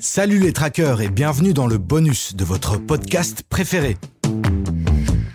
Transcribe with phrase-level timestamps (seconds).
[0.00, 3.96] Salut les trackers et bienvenue dans le bonus de votre podcast préféré.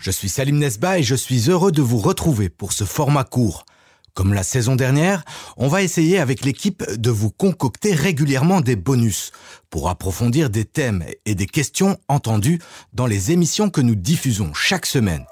[0.02, 3.66] Je suis Salim Nesba et je suis heureux de vous retrouver pour ce format court.
[4.14, 5.24] Comme la saison dernière,
[5.58, 9.32] on va essayer avec l'équipe de vous concocter régulièrement des bonus
[9.70, 12.60] pour approfondir des thèmes et des questions entendues
[12.94, 15.26] dans les émissions que nous diffusons chaque semaine.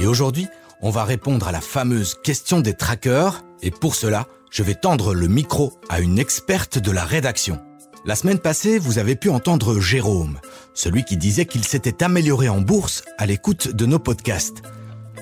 [0.00, 0.48] Et aujourd'hui,
[0.80, 5.14] on va répondre à la fameuse question des trackers et pour cela, je vais tendre
[5.14, 7.60] le micro à une experte de la rédaction.
[8.04, 10.38] La semaine passée, vous avez pu entendre Jérôme,
[10.74, 14.62] celui qui disait qu'il s'était amélioré en bourse à l'écoute de nos podcasts.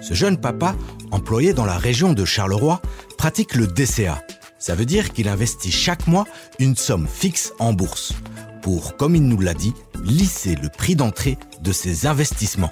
[0.00, 0.76] Ce jeune papa,
[1.10, 2.80] employé dans la région de Charleroi,
[3.18, 4.22] pratique le DCA.
[4.58, 6.24] Ça veut dire qu'il investit chaque mois
[6.58, 8.14] une somme fixe en bourse
[8.62, 9.74] pour, comme il nous l'a dit,
[10.04, 12.70] lisser le prix d'entrée de ses investissements.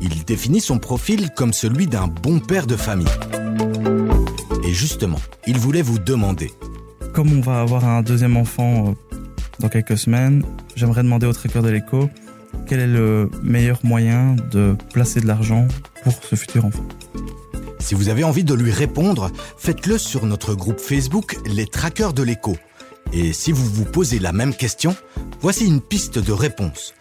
[0.00, 3.06] Il définit son profil comme celui d'un bon père de famille.
[4.64, 6.52] Et justement, il voulait vous demander.
[7.12, 9.16] Comme on va avoir un deuxième enfant euh,
[9.58, 10.44] dans quelques semaines,
[10.76, 12.08] j'aimerais demander au tracker de l'écho
[12.66, 15.66] quel est le meilleur moyen de placer de l'argent
[16.04, 16.86] pour ce futur enfant?
[17.78, 22.22] Si vous avez envie de lui répondre, faites-le sur notre groupe Facebook Les Traqueurs de
[22.22, 22.56] l'écho.
[23.12, 24.94] Et si vous vous posez la même question,
[25.40, 26.94] voici une piste de réponse.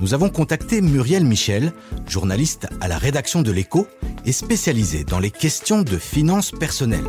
[0.00, 1.72] Nous avons contacté Muriel Michel,
[2.06, 3.86] journaliste à la rédaction de l'écho
[4.26, 7.06] et spécialisée dans les questions de finances personnelles.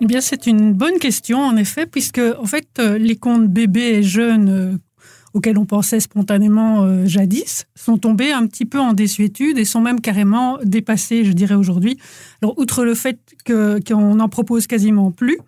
[0.00, 3.98] Eh bien, c'est une bonne question, en effet, puisque, en fait, euh, les comptes bébés
[3.98, 4.76] et jeunes euh,
[5.32, 9.80] auxquels on pensait spontanément euh, jadis sont tombés un petit peu en désuétude et sont
[9.80, 11.96] même carrément dépassés, je dirais, aujourd'hui.
[12.42, 15.38] Alors, outre le fait qu'on n'en propose quasiment plus,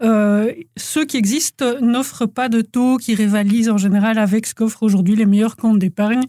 [0.00, 5.16] ceux qui existent n'offrent pas de taux qui rivalisent en général avec ce qu'offrent aujourd'hui
[5.16, 6.22] les meilleurs comptes d'épargne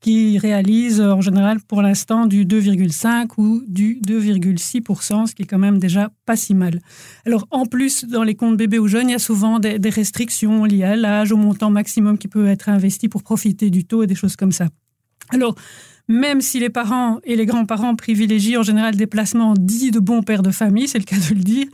[0.00, 5.46] qui réalise euh, en général pour l'instant du 2,5 ou du 2,6%, ce qui est
[5.46, 6.80] quand même déjà pas si mal.
[7.26, 9.90] Alors en plus, dans les comptes bébés ou jeunes, il y a souvent des, des
[9.90, 14.02] restrictions liées à l'âge, au montant maximum qui peut être investi pour profiter du taux
[14.02, 14.68] et des choses comme ça.
[15.32, 15.54] Alors,
[16.10, 20.24] même si les parents et les grands-parents privilégient en général des placements dits de bons
[20.24, 21.66] pères de famille, c'est le cas de le dire,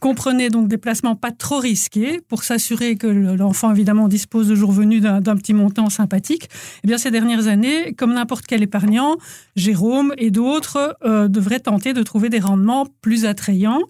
[0.00, 4.72] comprenez donc des placements pas trop risqués pour s'assurer que l'enfant évidemment dispose de jour
[4.72, 6.48] venu d'un petit montant sympathique.
[6.82, 9.18] Eh bien, ces dernières années, comme n'importe quel épargnant,
[9.56, 13.82] Jérôme et d'autres euh, devraient tenter de trouver des rendements plus attrayants.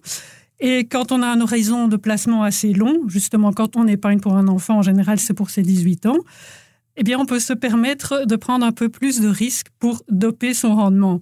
[0.59, 4.35] Et quand on a un horizon de placement assez long, justement quand on épargne pour
[4.35, 6.17] un enfant, en général c'est pour ses 18 ans,
[6.95, 10.53] eh bien, on peut se permettre de prendre un peu plus de risques pour doper
[10.53, 11.21] son rendement.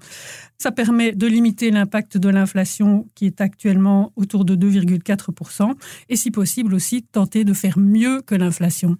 [0.57, 5.73] Ça permet de limiter l'impact de l'inflation qui est actuellement autour de 2,4%
[6.09, 8.97] et si possible aussi tenter de faire mieux que l'inflation.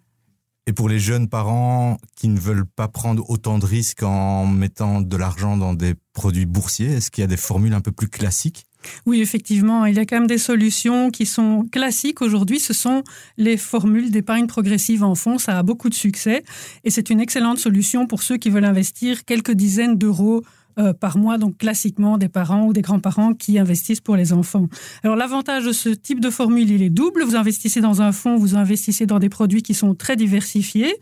[0.68, 5.02] Et pour les jeunes parents qui ne veulent pas prendre autant de risques en mettant
[5.02, 8.10] de l'argent dans des produits boursiers, est-ce qu'il y a des formules un peu plus
[8.10, 8.66] classiques
[9.06, 12.60] oui, effectivement, il y a quand même des solutions qui sont classiques aujourd'hui.
[12.60, 13.04] Ce sont
[13.38, 15.38] les formules d'épargne progressive en fonds.
[15.38, 16.44] Ça a beaucoup de succès
[16.84, 20.44] et c'est une excellente solution pour ceux qui veulent investir quelques dizaines d'euros
[20.82, 24.68] euh, par mois, donc classiquement des parents ou des grands-parents qui investissent pour les enfants.
[25.04, 27.24] Alors l'avantage de ce type de formule, il est double.
[27.24, 30.96] Vous investissez dans un fonds, vous investissez dans des produits qui sont très diversifiés,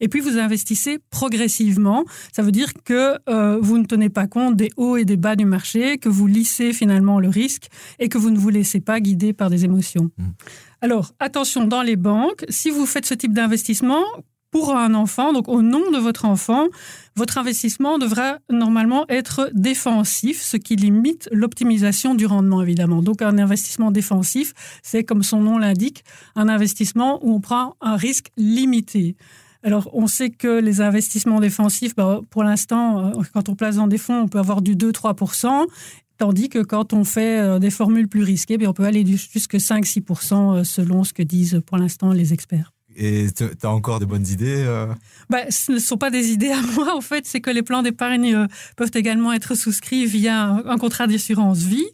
[0.00, 2.04] et puis vous investissez progressivement.
[2.32, 5.36] Ça veut dire que euh, vous ne tenez pas compte des hauts et des bas
[5.36, 7.68] du marché, que vous lissez finalement le risque
[7.98, 10.10] et que vous ne vous laissez pas guider par des émotions.
[10.16, 10.24] Mmh.
[10.82, 14.04] Alors, attention, dans les banques, si vous faites ce type d'investissement,
[14.56, 16.68] pour un enfant, donc au nom de votre enfant,
[17.14, 23.02] votre investissement devra normalement être défensif, ce qui limite l'optimisation du rendement, évidemment.
[23.02, 26.04] Donc un investissement défensif, c'est comme son nom l'indique,
[26.36, 29.14] un investissement où on prend un risque limité.
[29.62, 33.88] Alors, on sait que les investissements défensifs, bah, pour l'instant, euh, quand on place dans
[33.88, 35.66] des fonds, on peut avoir du 2-3%,
[36.16, 39.58] tandis que quand on fait euh, des formules plus risquées, bah, on peut aller jusqu'à
[39.58, 42.72] 5-6% euh, selon ce que disent pour l'instant les experts.
[42.96, 44.86] Et tu as encore des bonnes idées euh?
[45.28, 47.26] Bah, Ce ne sont pas des idées à moi, en fait.
[47.26, 48.46] C'est que les plans d'épargne euh,
[48.76, 51.86] peuvent également être souscrits via un, contrat d'assurance vie.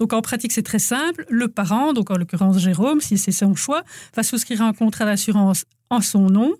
[0.00, 1.24] Donc, en pratique, c'est très simple.
[1.28, 3.84] Le parent, donc en l'occurrence Jérôme, si c'est son choix,
[4.16, 6.54] va souscrire un contrat d'assurance en son nom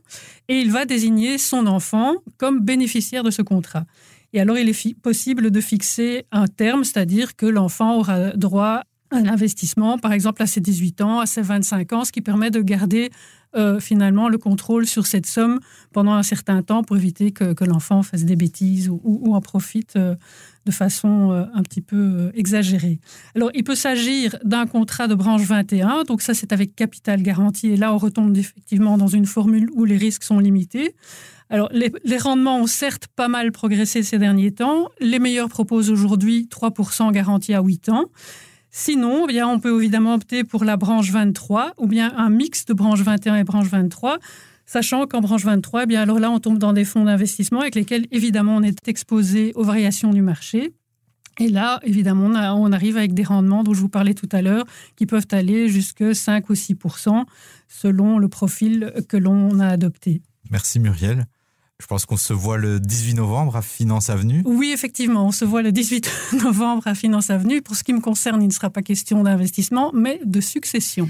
[0.48, 3.84] et il va désigner son enfant comme bénéficiaire de ce contrat.
[4.32, 9.26] Et alors, il est possible de fixer un terme, c'est-à-dire que l'enfant aura droit un
[9.26, 12.60] investissement, par exemple à ses 18 ans, à ses 25 ans, ce qui permet de
[12.60, 13.10] garder
[13.56, 15.58] euh, finalement le contrôle sur cette somme
[15.92, 20.14] pendant un certain temps pour éviter que, l'enfant fasse des bêtises ou, en profite euh,
[20.66, 23.00] de façon euh, un petit peu exagérée.
[23.34, 27.68] Alors, il peut s'agir d'un contrat de branche 21, donc ça c'est avec capital garanti,
[27.68, 30.94] et là on retombe effectivement dans une formule où les risques sont limités.
[31.50, 34.90] Alors, les, rendements ont certes pas mal progressé ces derniers temps.
[35.00, 38.04] Les meilleurs proposent aujourd'hui 3% garantis à 8 ans.
[38.70, 42.64] Sinon, eh bien, on peut évidemment opter pour la branche 23 ou bien un mix
[42.66, 44.18] de branche 21 et branche 23.
[44.66, 47.74] Sachant qu'en branche 23, eh bien alors là, on tombe dans des fonds d'investissement avec
[47.74, 50.74] lesquels, évidemment, on est exposé aux variations du marché.
[51.40, 54.64] Et là, évidemment, on arrive avec des rendements dont je vous parlais tout à l'heure,
[54.96, 57.24] qui peuvent aller jusqu'à 5 ou 6%
[57.68, 60.20] selon le profil que l'on a adopté.
[60.50, 61.26] Merci Muriel.
[61.80, 64.42] Je pense qu'on se voit le 18 novembre à Finance Avenue.
[64.44, 66.10] Oui, effectivement, on se voit le 18
[66.42, 67.62] novembre à Finance Avenue.
[67.62, 71.08] Pour ce qui me concerne, il ne sera pas question d'investissement, mais de succession.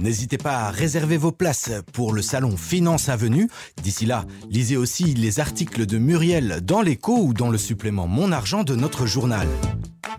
[0.00, 3.48] N'hésitez pas à réserver vos places pour le salon Finance Avenue.
[3.82, 8.32] D'ici là, lisez aussi les articles de Muriel dans l'écho ou dans le supplément Mon
[8.32, 9.48] Argent de notre journal.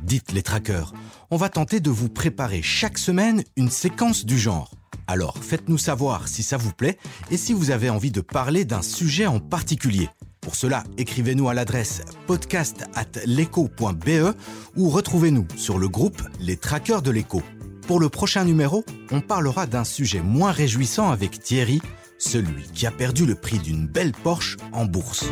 [0.02, 0.94] Dites les traqueurs,
[1.30, 4.72] on va tenter de vous préparer chaque semaine une séquence du genre.
[5.08, 6.98] Alors faites-nous savoir si ça vous plaît
[7.32, 10.10] et si vous avez envie de parler d'un sujet en particulier.
[10.42, 14.36] Pour cela, écrivez-nous à l'adresse podcast@leco.be
[14.76, 17.42] ou retrouvez-nous sur le groupe Les Traqueurs de l'écho.
[17.88, 21.82] Pour le prochain numéro, on parlera d'un sujet moins réjouissant avec Thierry,
[22.18, 25.26] celui qui a perdu le prix d'une belle Porsche en bourse.